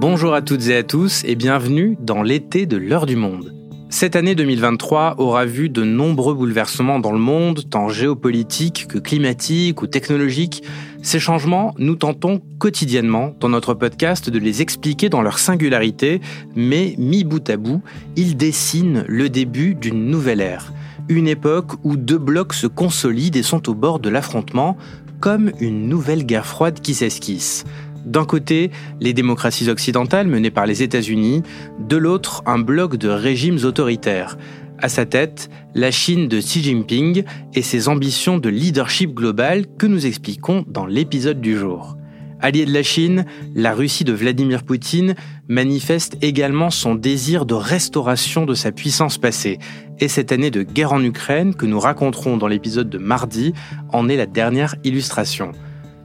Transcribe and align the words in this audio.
Bonjour 0.00 0.32
à 0.32 0.42
toutes 0.42 0.68
et 0.68 0.76
à 0.76 0.84
tous 0.84 1.24
et 1.24 1.34
bienvenue 1.34 1.98
dans 2.00 2.22
l'été 2.22 2.66
de 2.66 2.76
l'heure 2.76 3.04
du 3.04 3.16
monde. 3.16 3.52
Cette 3.90 4.14
année 4.14 4.36
2023 4.36 5.16
aura 5.18 5.44
vu 5.44 5.70
de 5.70 5.82
nombreux 5.82 6.34
bouleversements 6.34 7.00
dans 7.00 7.10
le 7.10 7.18
monde, 7.18 7.68
tant 7.68 7.88
géopolitiques 7.88 8.86
que 8.86 8.98
climatiques 8.98 9.82
ou 9.82 9.88
technologiques. 9.88 10.62
Ces 11.02 11.18
changements, 11.18 11.74
nous 11.78 11.96
tentons 11.96 12.40
quotidiennement 12.60 13.34
dans 13.40 13.48
notre 13.48 13.74
podcast 13.74 14.30
de 14.30 14.38
les 14.38 14.62
expliquer 14.62 15.08
dans 15.08 15.22
leur 15.22 15.40
singularité, 15.40 16.20
mais 16.54 16.94
mis 16.96 17.24
bout 17.24 17.50
à 17.50 17.56
bout, 17.56 17.82
ils 18.14 18.36
dessinent 18.36 19.04
le 19.08 19.28
début 19.28 19.74
d'une 19.74 20.06
nouvelle 20.06 20.40
ère. 20.40 20.72
Une 21.08 21.26
époque 21.26 21.72
où 21.82 21.96
deux 21.96 22.18
blocs 22.18 22.54
se 22.54 22.68
consolident 22.68 23.36
et 23.36 23.42
sont 23.42 23.68
au 23.68 23.74
bord 23.74 23.98
de 23.98 24.10
l'affrontement, 24.10 24.76
comme 25.18 25.50
une 25.58 25.88
nouvelle 25.88 26.24
guerre 26.24 26.46
froide 26.46 26.80
qui 26.80 26.94
s'esquisse. 26.94 27.64
D'un 28.04 28.24
côté, 28.24 28.70
les 29.00 29.12
démocraties 29.12 29.68
occidentales 29.68 30.28
menées 30.28 30.50
par 30.50 30.66
les 30.66 30.82
États-Unis, 30.82 31.42
de 31.78 31.96
l'autre, 31.96 32.42
un 32.46 32.58
bloc 32.58 32.96
de 32.96 33.08
régimes 33.08 33.58
autoritaires. 33.64 34.38
À 34.80 34.88
sa 34.88 35.06
tête, 35.06 35.50
la 35.74 35.90
Chine 35.90 36.28
de 36.28 36.38
Xi 36.38 36.62
Jinping 36.62 37.24
et 37.54 37.62
ses 37.62 37.88
ambitions 37.88 38.38
de 38.38 38.48
leadership 38.48 39.12
global 39.12 39.66
que 39.76 39.86
nous 39.86 40.06
expliquons 40.06 40.64
dans 40.68 40.86
l'épisode 40.86 41.40
du 41.40 41.56
jour. 41.56 41.96
Allié 42.40 42.64
de 42.64 42.72
la 42.72 42.84
Chine, 42.84 43.24
la 43.56 43.74
Russie 43.74 44.04
de 44.04 44.12
Vladimir 44.12 44.62
Poutine 44.62 45.16
manifeste 45.48 46.16
également 46.22 46.70
son 46.70 46.94
désir 46.94 47.44
de 47.44 47.54
restauration 47.54 48.46
de 48.46 48.54
sa 48.54 48.70
puissance 48.70 49.18
passée. 49.18 49.58
Et 49.98 50.06
cette 50.06 50.30
année 50.30 50.52
de 50.52 50.62
guerre 50.62 50.92
en 50.92 51.02
Ukraine 51.02 51.56
que 51.56 51.66
nous 51.66 51.80
raconterons 51.80 52.36
dans 52.36 52.46
l'épisode 52.46 52.88
de 52.88 52.98
mardi 52.98 53.54
en 53.92 54.08
est 54.08 54.16
la 54.16 54.26
dernière 54.26 54.76
illustration. 54.84 55.50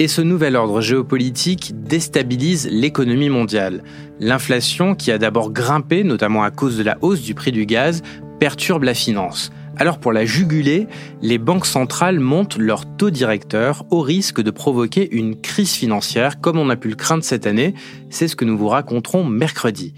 Et 0.00 0.06
ce 0.06 0.20
nouvel 0.20 0.54
ordre 0.54 0.80
géopolitique 0.80 1.72
déstabilise 1.74 2.68
l'économie 2.70 3.30
mondiale. 3.30 3.82
L'inflation, 4.20 4.94
qui 4.94 5.10
a 5.10 5.18
d'abord 5.18 5.50
grimpé, 5.50 6.04
notamment 6.04 6.44
à 6.44 6.52
cause 6.52 6.78
de 6.78 6.84
la 6.84 6.98
hausse 7.00 7.22
du 7.22 7.34
prix 7.34 7.50
du 7.50 7.66
gaz, 7.66 8.02
perturbe 8.38 8.84
la 8.84 8.94
finance. 8.94 9.50
Alors 9.76 9.98
pour 9.98 10.12
la 10.12 10.24
juguler, 10.24 10.86
les 11.20 11.38
banques 11.38 11.66
centrales 11.66 12.20
montent 12.20 12.58
leur 12.58 12.84
taux 12.96 13.10
directeur 13.10 13.84
au 13.90 14.00
risque 14.00 14.40
de 14.40 14.52
provoquer 14.52 15.08
une 15.16 15.40
crise 15.40 15.72
financière 15.72 16.40
comme 16.40 16.58
on 16.58 16.70
a 16.70 16.76
pu 16.76 16.88
le 16.88 16.96
craindre 16.96 17.24
cette 17.24 17.48
année. 17.48 17.74
C'est 18.08 18.28
ce 18.28 18.36
que 18.36 18.44
nous 18.44 18.56
vous 18.56 18.68
raconterons 18.68 19.24
mercredi. 19.24 19.94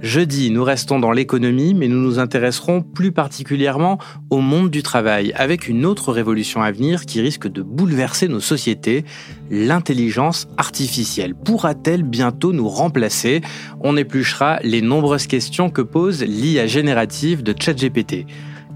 Jeudi, 0.00 0.50
nous 0.50 0.64
restons 0.64 0.98
dans 0.98 1.12
l'économie, 1.12 1.72
mais 1.72 1.88
nous 1.88 1.98
nous 1.98 2.18
intéresserons 2.18 2.82
plus 2.82 3.10
particulièrement 3.10 3.98
au 4.28 4.40
monde 4.40 4.70
du 4.70 4.82
travail, 4.82 5.32
avec 5.34 5.66
une 5.66 5.86
autre 5.86 6.12
révolution 6.12 6.62
à 6.62 6.72
venir 6.72 7.06
qui 7.06 7.22
risque 7.22 7.48
de 7.48 7.62
bouleverser 7.62 8.28
nos 8.28 8.40
sociétés, 8.40 9.04
l'intelligence 9.50 10.46
artificielle. 10.58 11.34
Pourra-t-elle 11.34 12.02
bientôt 12.02 12.52
nous 12.52 12.68
remplacer? 12.68 13.40
On 13.80 13.96
épluchera 13.96 14.58
les 14.62 14.82
nombreuses 14.82 15.26
questions 15.26 15.70
que 15.70 15.82
pose 15.82 16.22
l'IA 16.22 16.66
générative 16.66 17.42
de 17.42 17.54
ChatGPT. 17.58 18.26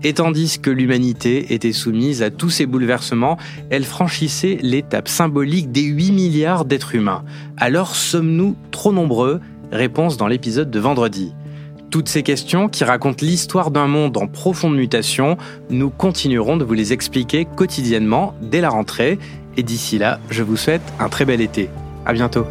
Et 0.04 0.14
tandis 0.14 0.60
que 0.60 0.70
l'humanité 0.70 1.52
était 1.52 1.72
soumise 1.72 2.22
à 2.22 2.30
tous 2.30 2.50
ces 2.50 2.66
bouleversements, 2.66 3.36
elle 3.68 3.84
franchissait 3.84 4.58
l'étape 4.62 5.08
symbolique 5.08 5.72
des 5.72 5.82
8 5.82 6.12
milliards 6.12 6.64
d'êtres 6.64 6.94
humains. 6.94 7.24
Alors 7.56 7.96
sommes-nous 7.96 8.56
trop 8.70 8.92
nombreux? 8.92 9.40
Réponse 9.72 10.16
dans 10.16 10.28
l'épisode 10.28 10.70
de 10.70 10.80
vendredi. 10.80 11.34
Toutes 11.90 12.08
ces 12.08 12.22
questions 12.22 12.68
qui 12.68 12.84
racontent 12.84 13.24
l'histoire 13.24 13.70
d'un 13.70 13.86
monde 13.86 14.16
en 14.18 14.26
profonde 14.26 14.76
mutation, 14.76 15.36
nous 15.70 15.88
continuerons 15.88 16.56
de 16.56 16.64
vous 16.64 16.74
les 16.74 16.92
expliquer 16.92 17.46
quotidiennement 17.46 18.34
dès 18.42 18.60
la 18.60 18.68
rentrée. 18.68 19.18
Et 19.56 19.62
d'ici 19.62 19.98
là, 19.98 20.20
je 20.30 20.42
vous 20.42 20.56
souhaite 20.56 20.82
un 21.00 21.08
très 21.08 21.24
bel 21.24 21.40
été. 21.40 21.70
À 22.04 22.12
bientôt. 22.12 22.44